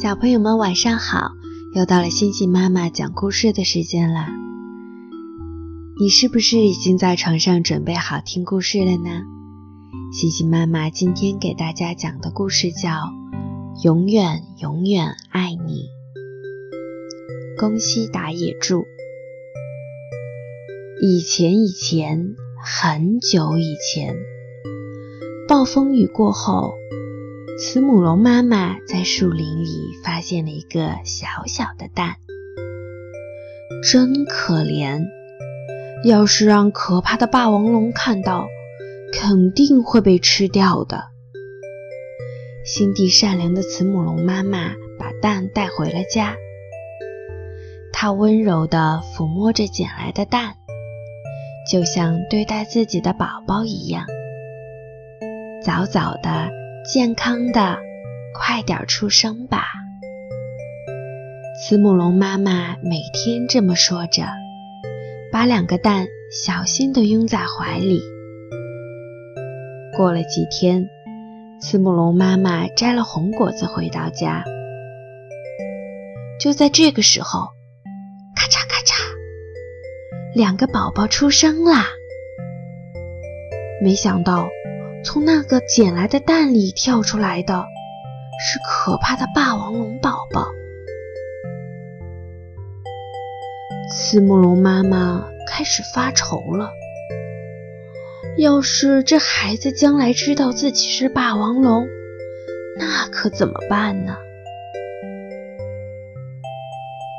[0.00, 1.32] 小朋友们晚上好，
[1.74, 4.28] 又到了星星妈妈讲故事的时间了。
[6.00, 9.10] 你是不是已经在床上准备好听故事了呢？
[10.10, 12.88] 星星妈妈今天给大家讲的故事叫
[13.84, 15.90] 《永远永远爱你》。
[17.60, 18.78] 宫西达也著。
[21.02, 24.16] 以前以前，很久以前，
[25.46, 26.72] 暴风雨过后。
[27.62, 32.16] 慈母龙妈妈在树林里发现了一个小小的蛋，
[33.84, 35.04] 真可怜！
[36.02, 38.48] 要是让可怕的霸王龙看到，
[39.12, 41.04] 肯定会被吃掉的。
[42.64, 46.36] 心地善良的慈母龙妈妈把蛋带回了家，
[47.92, 50.54] 她温柔地抚摸着捡来的蛋，
[51.70, 54.06] 就像对待自己的宝宝一样。
[55.62, 56.59] 早早的。
[56.84, 57.78] 健康的，
[58.34, 59.64] 快点出生吧！
[61.62, 64.24] 慈母龙妈妈每天这么说着，
[65.30, 68.00] 把两个蛋小心地拥在怀里。
[69.96, 70.88] 过了几天，
[71.60, 74.42] 慈母龙妈妈摘了红果子回到家。
[76.40, 77.48] 就在这个时候，
[78.34, 81.84] 咔嚓咔嚓，两个宝宝出生啦！
[83.82, 84.48] 没想到。
[85.02, 87.64] 从那个捡来的蛋里跳出来的
[88.38, 90.46] 是可怕的霸王龙宝宝。
[93.90, 96.70] 慈母龙妈妈开始发愁了：
[98.36, 101.88] 要是这孩子将来知道自己是霸王龙，
[102.78, 104.16] 那可怎么办呢？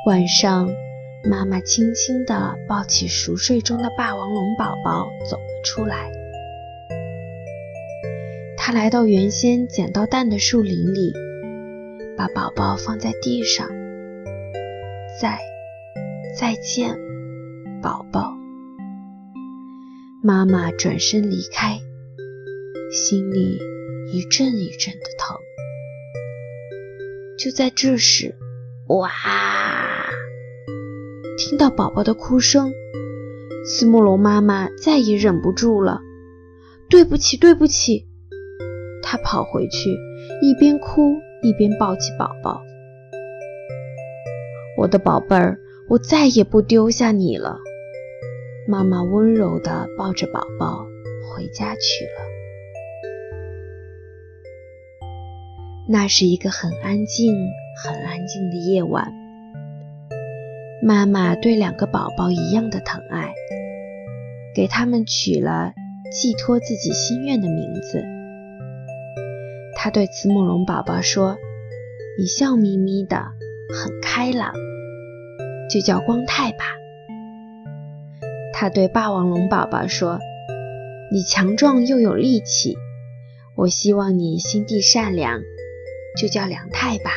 [0.06, 0.68] 晚上，
[1.24, 6.21] 妈妈轻轻地抱起熟睡中的霸王龙宝宝走了出来。
[8.72, 11.12] 来到原先捡到蛋的树林里，
[12.16, 13.68] 把宝宝放在地上。
[15.20, 15.38] 再
[16.34, 16.96] 再见，
[17.82, 18.32] 宝宝。
[20.22, 21.78] 妈妈转身离开，
[22.90, 23.58] 心里
[24.10, 25.36] 一阵一阵的疼。
[27.38, 28.36] 就在这时，
[28.88, 29.10] 哇！
[31.36, 32.72] 听到宝宝的哭声，
[33.66, 36.00] 慈母龙妈妈再也忍不住了。
[36.88, 38.06] 对不起，对不起。
[39.12, 39.90] 他跑回去，
[40.40, 42.62] 一边哭一边抱起宝宝。
[44.78, 45.58] 我的宝贝儿，
[45.90, 47.58] 我再也不丢下你了。
[48.66, 50.86] 妈妈温柔地抱着宝宝
[51.28, 52.22] 回家去了。
[55.90, 57.34] 那是一个很安静、
[57.84, 59.12] 很安静的夜晚。
[60.82, 63.34] 妈妈对两个宝宝一样的疼爱，
[64.54, 65.74] 给他们取了
[66.10, 68.02] 寄托自己心愿的名字。
[69.84, 71.36] 他对慈母龙宝宝说
[72.16, 73.16] ：“你笑眯眯的，
[73.74, 74.52] 很开朗，
[75.68, 76.58] 就叫光太吧。”
[78.54, 80.20] 他对霸王龙宝宝说
[81.10, 82.76] ：“你强壮又有力气，
[83.56, 85.40] 我希望你心地善良，
[86.16, 87.10] 就叫梁太吧。”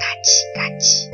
[0.00, 1.08] 嘎叽嘎叽，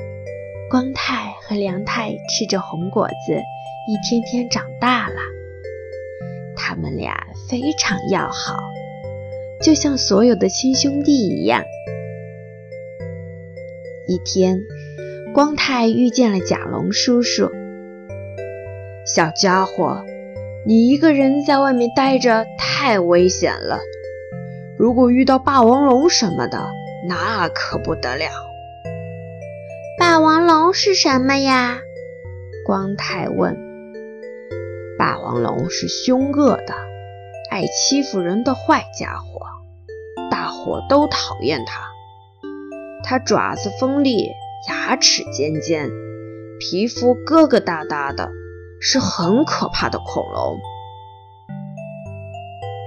[0.71, 5.36] 光太和梁太吃着红果子，一天天长大了。
[7.49, 8.59] 非常要好，
[9.63, 11.65] 就像所有的亲兄弟一样。
[14.09, 14.61] 一天，
[15.35, 17.51] 光太遇见了甲龙叔叔。
[19.07, 20.03] 小家伙，
[20.67, 23.79] 你一个人在外面待着太危险了，
[24.77, 26.67] 如果遇到霸王龙什么的，
[27.09, 28.27] 那可不得了。
[29.99, 31.79] 霸王龙是什么呀？
[32.65, 33.57] 光太问。
[34.99, 36.75] 霸王龙是凶恶的、
[37.51, 39.47] 爱欺负人的坏家伙，
[40.31, 41.89] 大伙都讨厌他。
[43.03, 44.31] 他爪子锋利，
[44.69, 45.91] 牙齿尖尖，
[46.59, 48.31] 皮肤疙疙瘩瘩的，
[48.81, 50.59] 是很可怕的恐龙。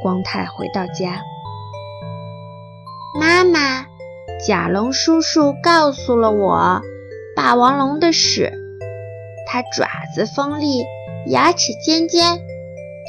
[0.02, 1.22] 光太回到家，
[3.20, 3.85] 妈妈，
[4.46, 6.82] 甲龙叔叔告诉了我
[7.35, 8.53] 霸王龙的事，
[9.47, 10.84] 它爪子锋利。
[11.28, 12.40] 牙齿尖尖，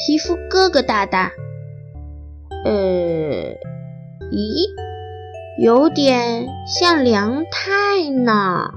[0.02, 1.31] 皮肤疙疙瘩瘩。
[2.64, 3.55] 呃，
[4.31, 4.67] 咦，
[5.58, 8.70] 有点像梁太呢。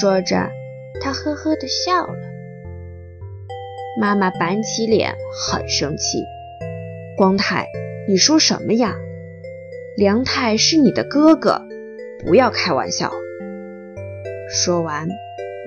[0.00, 0.50] 说着，
[1.00, 2.16] 他呵呵的笑了。
[4.00, 6.24] 妈妈板起脸，很生气。
[7.16, 7.68] 光太，
[8.08, 8.96] 你说什么呀？
[9.96, 11.62] 梁太是你的哥哥，
[12.26, 13.12] 不要开玩笑。
[14.50, 15.06] 说完。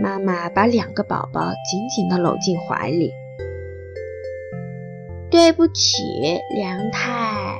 [0.01, 3.13] 妈妈把两个宝宝紧紧地搂进怀里。
[5.31, 6.03] 对不起，
[6.53, 7.57] 梁太。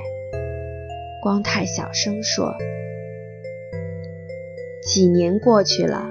[1.22, 2.54] 光太小声说。
[4.86, 6.06] 几年过去了，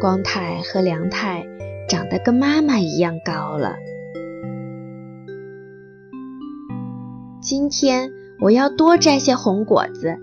[0.00, 1.46] 光太和梁太
[1.88, 3.76] 长得跟妈妈一样高了。
[7.40, 8.10] 今天
[8.40, 10.18] 我要多摘些红果子，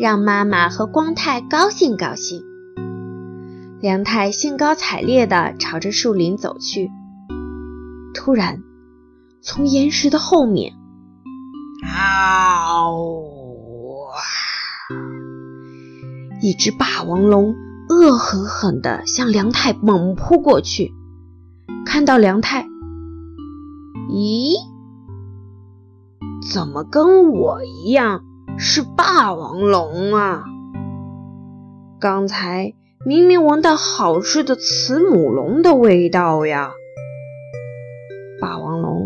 [0.00, 2.42] 让妈妈和光太高兴高兴。
[3.80, 6.90] 梁太兴高采烈地朝着树林走去。
[8.12, 8.58] 突然，
[9.42, 10.74] 从岩石的后面，
[11.84, 12.68] 啊！
[16.40, 17.54] 一只霸王龙
[17.88, 20.92] 恶狠狠地向梁太猛扑过去。
[21.84, 22.66] 看到梁太，
[24.10, 24.54] 咦，
[26.52, 28.22] 怎么跟我一样
[28.58, 30.44] 是霸王龙啊？
[32.00, 32.74] 刚才
[33.04, 36.72] 明明闻到好吃的慈母龙的味道呀！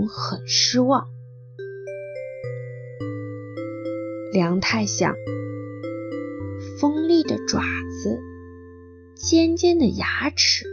[0.09, 1.09] 很失望。
[4.33, 5.15] 梁太想。
[6.79, 7.61] 锋利的爪
[8.03, 8.21] 子，
[9.15, 10.65] 尖尖的牙齿，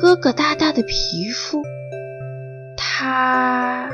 [0.00, 1.62] 疙疙瘩瘩的皮肤，
[2.76, 3.90] 它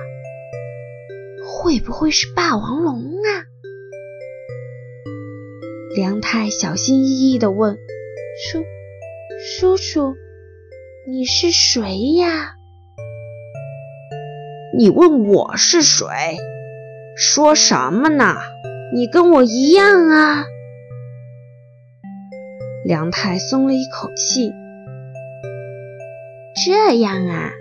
[1.42, 3.30] 会不会是霸王龙啊？
[5.94, 7.78] 梁太小心翼翼地问
[8.52, 8.62] ：“叔，
[9.58, 10.14] 叔叔，
[11.08, 12.55] 你是谁呀？”
[14.78, 16.06] 你问我是谁？
[17.16, 18.36] 说什么呢？
[18.92, 20.44] 你跟我一样啊！
[22.84, 24.52] 梁太松了一口气。
[26.62, 27.52] 这样啊，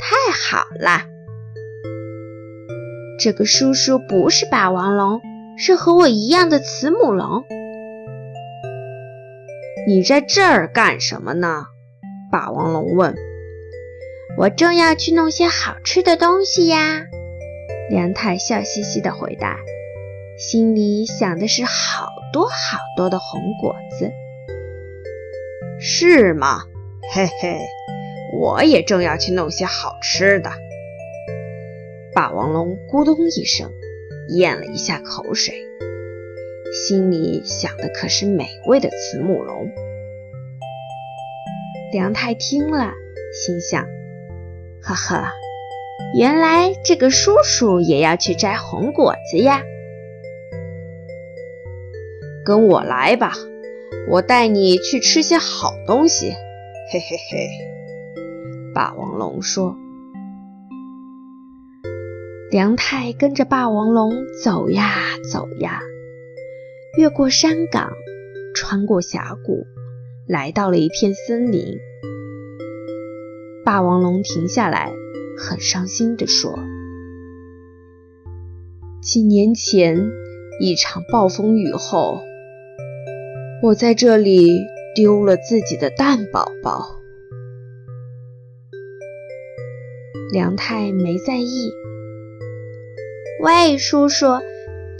[0.00, 1.02] 太好了。
[3.18, 5.20] 这个叔叔不是霸王龙，
[5.58, 7.44] 是和我一样的慈母龙。
[9.86, 11.66] 你在这儿干什么呢？
[12.32, 13.14] 霸王龙问。
[14.36, 17.06] 我正要去弄些好吃的东西呀。
[17.88, 19.58] 梁太笑嘻嘻地回答，
[20.38, 24.10] 心里想的是好多好多的红果子。
[25.78, 26.64] 是吗？
[27.12, 27.60] 嘿嘿，
[28.32, 30.50] 我也正要去弄些好吃的。
[32.12, 33.70] 霸王龙咕咚一声
[34.30, 35.54] 咽了一下口水，
[36.88, 39.70] 心里想的可是美味的慈母龙。
[41.92, 42.92] 梁太听了，
[43.32, 43.86] 心想：
[44.86, 45.32] 呵呵，
[46.14, 49.62] 原来这个叔叔也要去摘红果子呀！
[52.44, 53.32] 跟我来吧。
[54.10, 56.32] 我带你去吃些好东西，
[56.92, 57.48] 嘿嘿嘿。
[58.74, 59.74] 霸王龙说。
[62.50, 64.12] 梁太跟着霸王龙
[64.44, 64.96] 走呀
[65.32, 65.80] 走呀，
[66.98, 67.90] 越过山岗，
[68.54, 69.64] 穿过峡谷，
[70.28, 71.78] 来到了一片森林。
[73.64, 74.92] 霸王龙停下来，
[75.38, 76.58] 很伤心地说
[79.00, 80.10] ：“几年前，
[80.60, 82.20] 一场暴风雨后。”
[83.62, 84.60] 我在这里
[84.94, 86.84] 丢了自己的蛋宝宝。
[90.30, 91.72] 梁太没在意。
[93.40, 94.26] 喂，叔叔，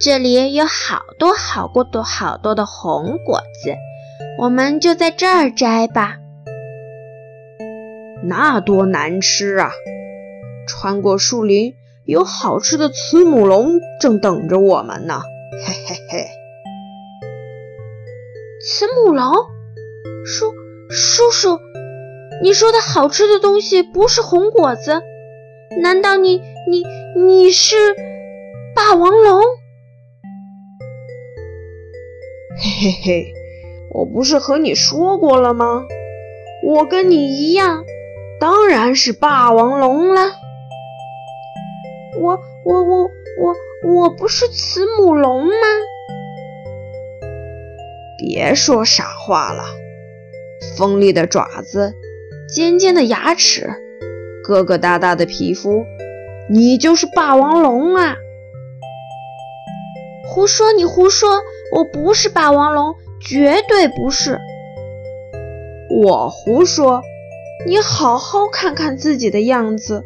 [0.00, 3.74] 这里有好多好多好多的红果子，
[4.38, 6.16] 我们就在这儿摘吧。
[8.26, 9.72] 那多难吃啊！
[10.66, 11.74] 穿过树林，
[12.06, 15.22] 有好吃的慈母龙正等着我们呢。
[15.66, 16.26] 嘿嘿嘿。
[18.66, 19.30] 慈母龙，
[20.24, 20.52] 叔
[20.88, 21.58] 叔叔，
[22.42, 25.02] 你说的好吃的东西不是红果子？
[25.82, 26.40] 难道你
[26.70, 26.82] 你
[27.16, 27.76] 你是
[28.74, 29.42] 霸王龙？
[32.56, 33.32] 嘿嘿嘿，
[33.92, 35.84] 我不是和你说过了吗？
[36.66, 37.84] 我跟你一样，
[38.44, 40.20] 当然是霸王龙了。
[42.20, 43.10] 我我我
[43.40, 43.54] 我
[43.90, 45.52] 我不是慈母龙吗？
[48.18, 49.64] 别说傻话了！
[50.76, 51.94] 锋利的爪子，
[52.46, 53.70] 尖尖的牙齿，
[54.46, 55.82] 疙疙瘩瘩的皮肤，
[56.50, 58.14] 你就是霸王龙啊！
[60.28, 60.70] 胡说！
[60.72, 61.40] 你胡说！
[61.72, 62.94] 我不是霸王龙，
[63.26, 64.38] 绝对不是！
[66.02, 67.02] 我胡说！
[67.66, 70.04] 你好好看看自己的样子，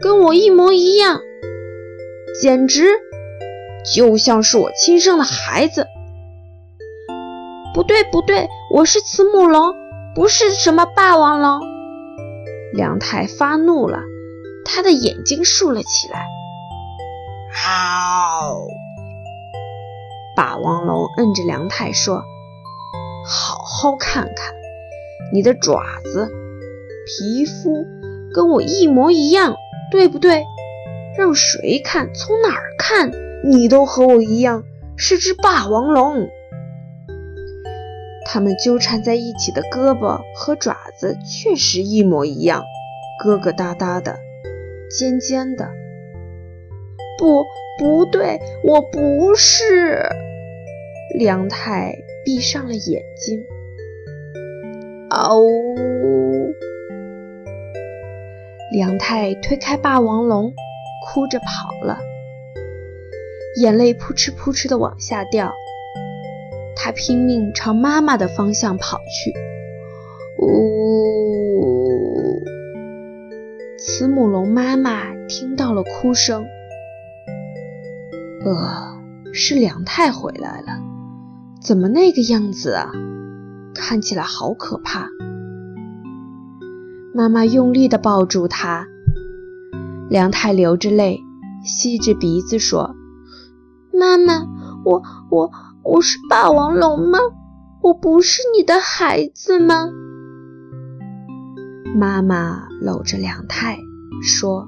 [0.00, 1.20] 跟我一模一样，
[2.40, 2.86] 简直
[3.92, 5.88] 就像是我亲生的孩子。
[7.74, 9.74] 不对，不对，我是慈母龙，
[10.14, 11.60] 不是什么霸王龙。
[12.72, 13.98] 梁太发怒了，
[14.64, 16.24] 他的眼睛竖了起来。
[17.52, 18.56] 好！
[20.36, 22.22] 霸王龙摁着梁太说
[23.26, 24.54] ：“好好看看，
[25.32, 26.30] 你的爪子、
[27.06, 27.86] 皮肤
[28.32, 29.54] 跟我一模一样，
[29.90, 30.44] 对不对？
[31.16, 32.12] 让谁看？
[32.14, 33.12] 从哪儿看？
[33.44, 34.64] 你都和我一样
[34.96, 36.28] 是只霸王龙。
[38.26, 42.64] 它们纠缠在一起的胳膊和爪子确实一模一样，
[43.22, 44.18] 疙疙瘩瘩的，
[44.90, 45.68] 尖尖的。
[47.16, 47.44] 不，
[47.78, 50.08] 不对，我不是。
[51.16, 51.94] 梁太
[52.24, 53.44] 闭上了眼睛。
[55.10, 55.44] 嗷！
[58.74, 60.52] 梁太推开霸王龙，
[61.06, 61.96] 哭着跑了，
[63.60, 65.52] 眼泪扑哧扑哧的往下掉。
[66.74, 69.32] 他拼命朝妈妈的方向跑去。
[70.42, 72.42] 呜！
[73.78, 76.44] 慈母龙妈妈听到了哭声。
[78.44, 78.98] 呃，
[79.32, 80.80] 是梁太回来了，
[81.62, 82.90] 怎么那个样子啊？
[83.72, 85.06] 看起来好可怕。
[87.16, 88.88] 妈妈用力地抱住他，
[90.10, 91.20] 梁太流着泪，
[91.64, 92.96] 吸着鼻子说
[93.94, 94.44] ：“妈妈，
[94.84, 95.48] 我我
[95.84, 97.20] 我是霸王龙吗？
[97.82, 99.88] 我不是你的孩子吗？”
[101.94, 103.78] 妈妈搂着梁太
[104.20, 104.66] 说：“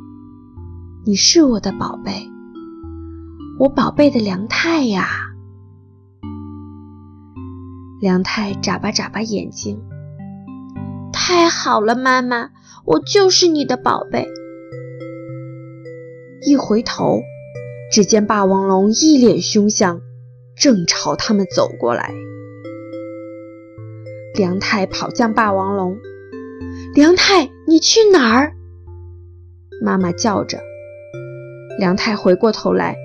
[1.05, 2.31] 你是我的宝贝。”
[3.59, 5.09] 我宝贝的梁太呀，
[8.01, 9.81] 梁太眨巴眨巴眼睛。
[11.19, 12.51] 太好了，妈妈，
[12.85, 14.29] 我就是你的宝贝。
[16.43, 17.23] 一回头，
[17.91, 20.03] 只见霸王龙一脸凶相，
[20.55, 22.13] 正朝他们走过来。
[24.35, 25.97] 梁太跑向霸王龙，
[26.95, 28.53] 梁太，你去哪儿？
[29.83, 30.61] 妈妈叫着。
[31.79, 32.97] 梁太回过头来。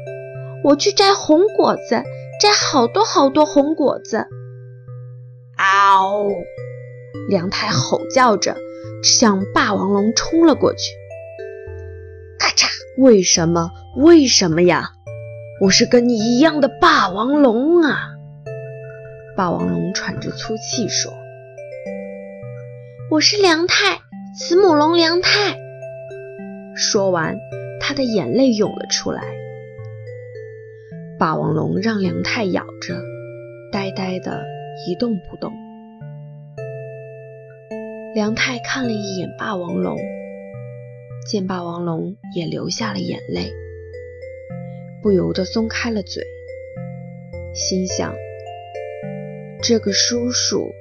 [0.63, 2.03] 我去摘红果子，
[2.39, 4.27] 摘好多好多红果子。
[5.57, 6.27] 嗷！
[7.29, 8.55] 梁太吼叫着，
[9.03, 10.79] 向霸王龙冲了过去。
[12.39, 12.67] 咔嚓！
[12.97, 13.71] 为什么？
[13.97, 14.91] 为什么呀？
[15.61, 17.99] 我是跟你一样的霸王龙啊！
[19.37, 21.13] 霸王龙喘着粗气说
[23.11, 23.99] ：“我是梁太，
[24.37, 25.57] 慈母龙梁太。”
[26.75, 27.37] 说完，
[27.79, 29.21] 他的眼泪涌了出来。
[31.19, 32.95] 霸王龙让梁太咬着，
[33.71, 34.43] 呆呆的
[34.87, 35.53] 一动不动。
[38.13, 39.97] 梁太看了一眼霸王龙，
[41.25, 43.53] 见霸王龙也流下了眼泪，
[45.01, 46.21] 不由得松开了嘴，
[47.53, 48.13] 心想：
[49.63, 50.73] 这个叔叔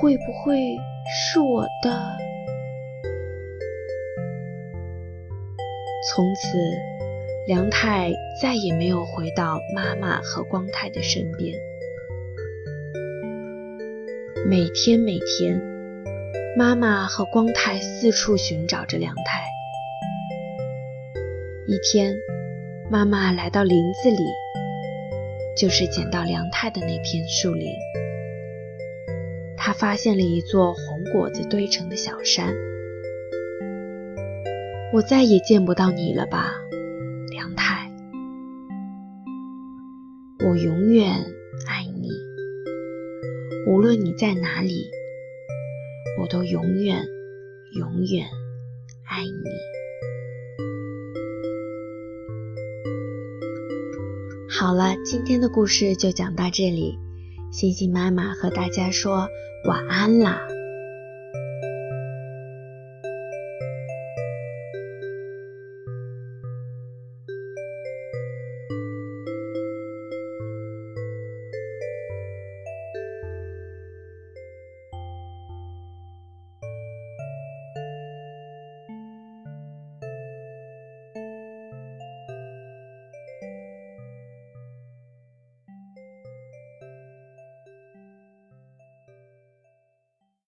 [0.00, 0.76] 会不会
[1.32, 1.90] 是我的？
[6.14, 6.58] 从此。
[7.48, 8.12] 梁太
[8.42, 11.56] 再也没有回到妈妈和光太的身边。
[14.44, 15.62] 每天每天，
[16.58, 19.44] 妈妈和光太四处寻找着梁太。
[21.66, 22.16] 一天，
[22.90, 24.24] 妈妈来到林子里，
[25.54, 27.68] 就是捡到梁太的那片树林。
[29.54, 32.54] 她发现了一座红果子堆成的小山。
[34.94, 36.54] 我再也见不到你了吧？
[40.38, 41.12] 我永远
[41.66, 42.08] 爱你，
[43.66, 44.90] 无论你在哪里，
[46.26, 47.06] 我都永远
[47.78, 48.26] 永远
[49.08, 49.30] 爱你。
[54.50, 56.98] 好了，今天的故事就讲到这里，
[57.52, 59.28] 星星妈妈和大家说
[59.68, 60.45] 晚安啦。